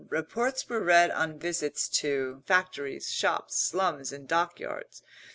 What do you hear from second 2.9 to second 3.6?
shops,